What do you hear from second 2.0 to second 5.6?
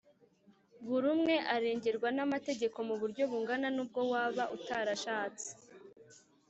n’amategeko mu buryo bungana, n’ubwo waba utarashatse.